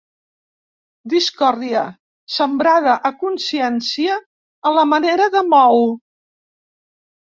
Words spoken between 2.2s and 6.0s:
sembrada a consciència, a la manera de Mou.